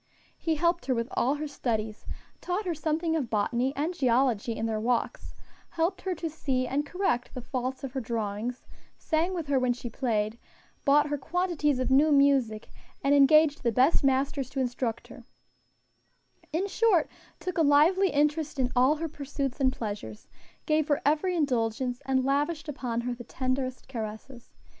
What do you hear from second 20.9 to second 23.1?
every indulgence, and lavished upon